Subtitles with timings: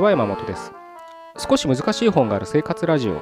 [0.00, 0.72] ちは山本です。
[1.36, 3.20] 少し難しい本がある生活ラジオ。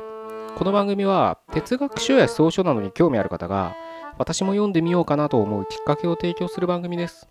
[0.56, 3.74] この番組は哲学書や思想書などに興味ある方が
[4.16, 7.28] 私も読んでみようかなと思うきっかけを提供する番組です。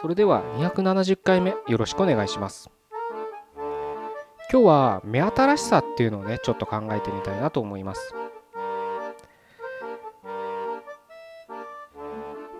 [0.00, 2.70] それでは270回目よろしくお願いします。
[4.50, 8.14] 今日は目新しさっていうのをねちょっと考えてみたいなと思います。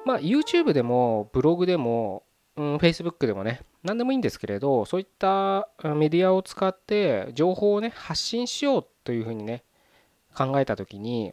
[0.04, 2.24] まあ YouTube でもブログでも
[2.56, 9.64] うん、Facebook でもね、何でもいいんですけれど、そういったメディアを使って情報をね、発信しようというふうにね、
[10.34, 11.32] 考えたときに、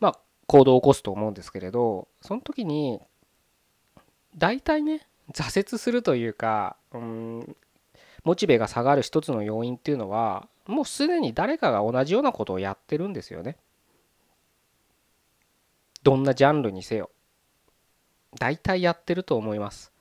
[0.00, 3.00] まあ、行動を起こすと思うんですけれど、その時に、
[4.36, 7.56] 大体ね、挫折するというか、うん、
[8.24, 13.56] モチベが下がる一つの要因っていうのは、もうすでに誰かが同じようなことをやってるんですよね。
[16.02, 17.10] どんなジャンルにせよ。
[18.38, 19.92] 大体やってると思います。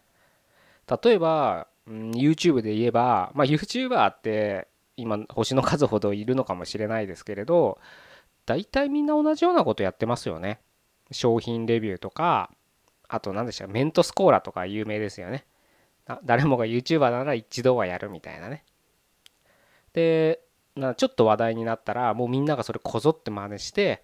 [1.03, 4.67] 例えば、うん、YouTube で言えば、まあ、YouTuber って
[4.97, 7.79] 今星の数ほどいるのかもしれないですけれど
[8.45, 10.59] 大体みんな同じようなことやってますよね。
[11.11, 12.49] 商品レビューとか
[13.07, 15.45] あと何でしたメントスコーラとか有名ですよね。
[16.25, 18.63] 誰もが YouTuber なら一度はやるみたいなね。
[19.93, 20.41] で
[20.75, 24.03] なちょっと話題になったらもうみんながそれこぞって真似して、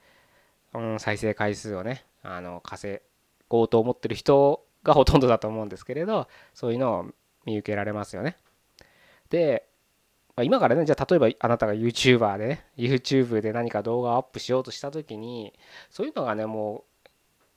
[0.74, 3.02] うん、再生回数をねあの稼
[3.50, 7.06] ごうと思ってる人がほとんどだと思うんですけれどそういうのを
[7.46, 8.38] 見受けられますよね。
[9.30, 9.68] で、
[10.36, 15.54] まあ、今からねじゃあ例えばあなたが YouTuber でね YouTube で何か動画をアップしようとした時に
[15.90, 16.86] そういうのがねも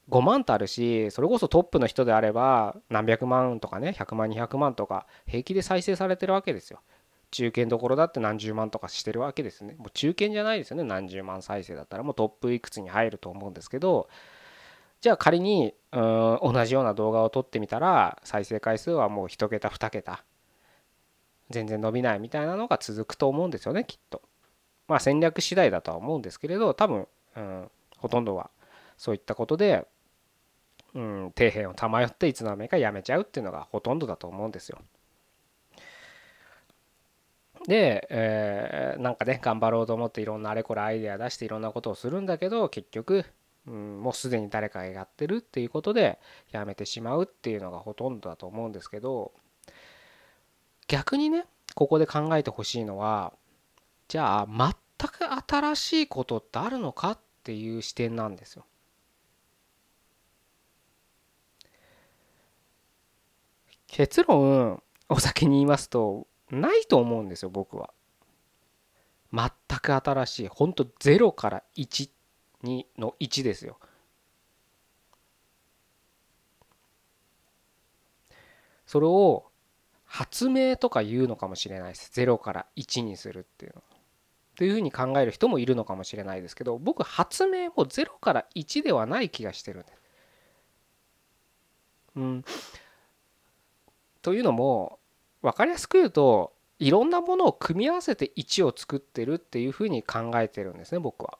[0.08, 6.80] う5万とあるしそれこそトップの人であれば何百万とかね100万200万とか平気で再生されてるわけですよ。
[7.30, 9.74] 中堅どころだって何十万とかしてるわけですね。
[9.78, 14.08] もう中堅じゃないですよね何十万再生だったらもうトップいくつに入ると思うんですけど
[15.02, 20.24] じゃあ仮にうん同じような動画を撮ってみたら再生回数はもう1桁2桁
[21.50, 24.22] 全然伸びないみたいなのが続くと思うんですよねきっと。
[24.86, 28.50] まあ戦略次第だとは思うんですけれど多分、うん、ほとんどは
[28.96, 29.86] そういったことで、
[30.94, 34.78] うん、底辺をたまよっていつの間にかやめちゃうっていうのがほとんどだと思うんですよ。
[37.66, 43.24] で、えー、なんかね頑張ろうと思っていろんなあれこれアイデア出していろんなことをするんだけど結局
[43.66, 46.18] うん、もうすでに誰かがやってるっていうことで
[46.50, 49.32] やめてしまうっていうのがほとんどだと思うんですけど
[50.88, 53.32] 逆にねここで考えてほしいのは
[54.08, 55.24] じゃあ全く
[55.54, 58.64] 新しいことってあるのかっていう視点なんですよ。
[63.86, 67.90] 結論お先に言いますとないと思うんですよ僕は。
[69.32, 69.50] 全
[69.80, 72.12] く新しい本当0から1っ
[72.64, 73.78] 2の1ですよ。
[78.86, 79.46] それを
[80.04, 82.10] 発明とか言うのかもしれないです。
[82.20, 83.82] 0から1にするっていうの。
[84.54, 90.02] というふうに考える人もいるのかもしれないですけど僕発明も0から1ではない気がしてるんです。
[92.16, 92.44] うん、
[94.20, 94.98] というのも
[95.40, 101.38] 分かりやすく言うといろんなものを組み合わせて1を作ってるっていうふうに考えてるんですね僕は。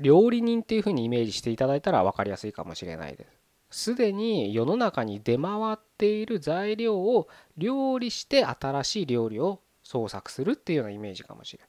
[0.00, 3.26] 料理人っていうふうにイメージしていただいたら分かりやすいかもしれないで
[3.70, 3.90] す。
[3.92, 11.68] すでに世の中に出回っている材料を料理して新しい料理を創作するっていうようなイメージかもしれない。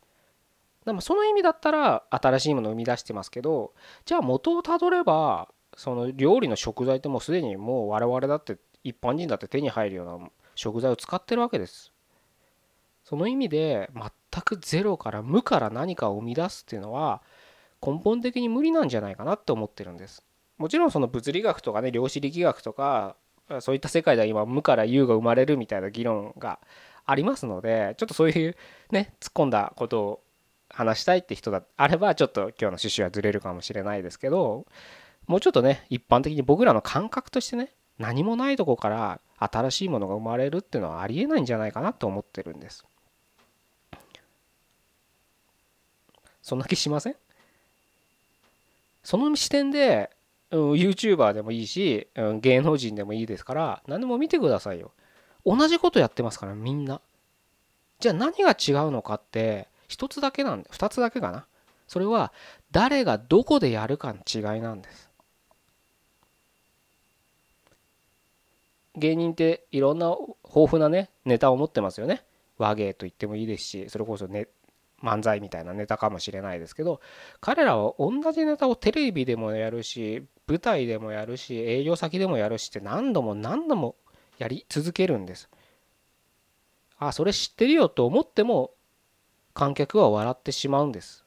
[0.85, 3.73] でもその意味だったら新しいものを生み出してますけど
[4.05, 11.91] じゃあ元をたどればその料理の食材ってもうすでにもう我々だって一般人だって手に入るような食材を使ってるわけです。
[13.03, 17.21] その意味で全くゼロから無から何かを生み出すっていうのは
[17.85, 20.23] 根本的に無理なんじゃないかなって思ってるんです。
[20.57, 23.15] もちろんその物理学とかね量子力学とか
[23.61, 26.59] そういった世界では今無から有が生まれるみたいな議論が
[27.05, 28.55] ありますのでちょっとそういう
[28.91, 30.21] ね突っ込んだことを
[30.69, 34.67] 話したいって人があればちょっと今日の趣旨はずれるかもしれないですけど
[35.25, 42.85] もうちょっとね一般的に僕らの感覚としてね何もないとこから新しいものが生まれるっていうのはありえないんじゃないかなと思ってるんです。
[46.41, 47.15] そんな気しません？
[49.03, 50.09] その視点で、
[50.51, 54.91] うん、YouTuber でもいいし、うん、芸能人でもいいですから何でも見てくださいよ。
[55.45, 57.01] 同じことやってますからみんな。
[57.99, 61.45] じゃあ何が違うのかって一つだけなんで二つだけかな。
[61.87, 62.31] それは
[62.71, 65.09] 誰がどこでやるかの違いなんです。
[68.95, 72.23] 芸人っていろんな豊富なねネタを持ってますよね。
[72.57, 74.47] 和芸と言ってもいいですしそれこそね
[75.03, 77.01] 漫才みたいなネタかもしれないですけど
[77.41, 83.95] 彼らは同じネタをテレビでもやるし舞台でもやるし営業先でもやるしって何度も何度も
[84.37, 85.49] やり続けるんです。
[86.97, 88.71] あそれ知ってるよと思っても
[89.53, 91.23] 観客は笑ってしまうんです。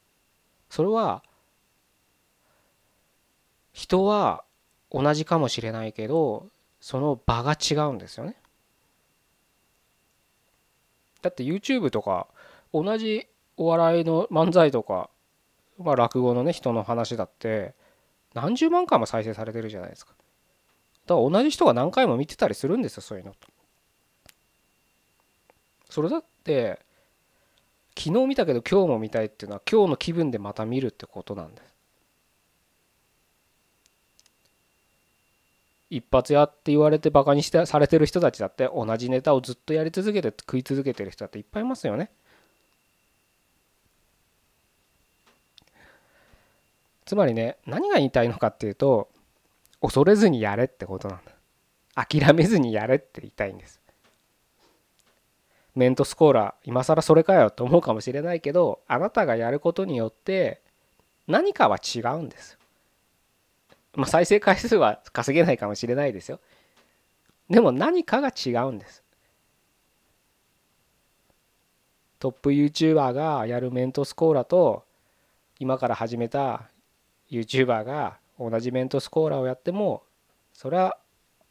[0.68, 1.22] それは
[3.72, 4.44] 人は
[4.90, 6.48] 同じかもしれないけど
[6.80, 8.36] その場が違うんですよね。
[11.22, 12.26] だって YouTube とか
[12.74, 13.28] 同じ
[13.62, 15.08] お笑いの漫才とか、
[15.78, 17.74] まあ、落語のね人の話だって
[18.34, 20.12] 何十万回も再生されてるじゃないですか。
[21.06, 23.34] だから同じ人が何回も見てたりするんですよそういうの
[25.90, 26.78] それだって
[27.98, 31.72] 昨日見たけど今日も見たいっていうのは今日の気分でまた見るってことなんです。
[35.90, 42.10] 一発やって言われてバカにしてされてる人たちだって同じネタをずっとやり続けて食い続けてる人だっていっぱいいますよね。
[47.04, 49.08] つまりね何が言いたいのかっていうと
[49.80, 51.32] 恐れずにやれってことなんだ。
[51.94, 53.80] 諦めずにやれって言いたいんです。
[55.74, 60.60] メントスコーラ今更それかよと思うかもしれないけどあなたがやることによって
[61.26, 62.58] 何かは違うんです
[63.94, 66.40] まあ、再生回数は稼げないかもしれないですよ。
[67.50, 69.02] でも何かが違うんです。
[72.18, 74.84] トップ YouTuber がやるメントスコーラと
[75.58, 76.62] 今から始めた
[77.32, 80.02] YouTuber が同じメントスコーラをやっても
[80.52, 80.98] それは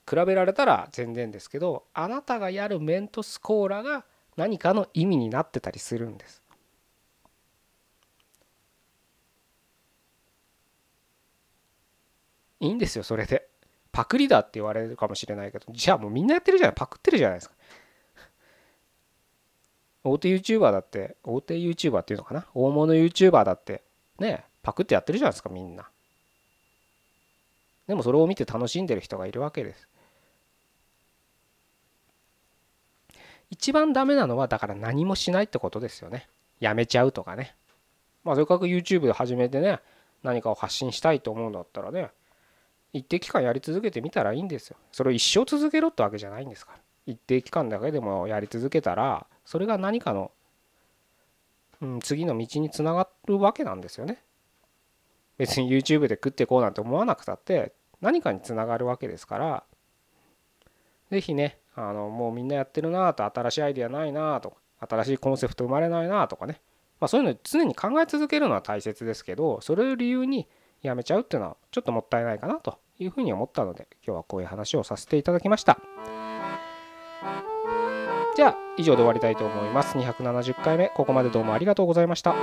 [0.08, 4.06] 比べられたら全然ですけどあなたがやるメントスコーラが
[4.38, 6.42] 何かの意味になってたりするんです。
[12.60, 13.48] いいんですよそれで。
[13.92, 16.76] パクリだって言われるかもしれないけどじゃあもうみんなやってるじゃない。
[16.76, 17.56] パクってるじゃないですか。
[20.04, 22.46] 大手 YouTuber だって大手 YouTuber っていうのかな。
[22.54, 23.84] 大物 YouTuber だって
[24.20, 24.46] ね。
[24.64, 25.90] パクってやってるじゃないですかみんな
[27.88, 29.88] でもそれを見て楽しんでる人がいるわけです
[33.50, 36.28] 一番ダメなのはだから何もしないってことですよね
[36.60, 37.56] やめちゃうとかね
[38.24, 39.80] まあせっかく YouTube で始めてね
[40.24, 42.12] 何かを発信したいと思うんだったらね
[42.94, 44.76] 一定期間やり続けてみたらいいんですよ。
[44.92, 46.80] それを一生続けろってわけじゃないんですから。
[47.06, 50.32] 一定期間だけでもやり続けたらそれが何かの、
[51.82, 54.20] うん、次の道につながるわけなんですよね。
[55.42, 59.64] 別に YouTube で食っていこうなんて思わなくたって何かにつながるわけですから。
[61.10, 64.58] 是非ねあのもうみんなやってるなと新しいアイデアないなとか
[64.88, 66.62] 新しいコンセプト生まれないなとかね。
[67.00, 70.48] まあそういうの常に考え続けるのは大切ですけどそれを理由に
[70.84, 75.80] やめちゃうっていうのはちょっともったいないかなというふうに思ったので今日はこういう話をさせていただきました。
[78.36, 79.98] じゃあ以上で終わりたいと思います。
[79.98, 82.36] 270回目ここまでどうもありがとうございました。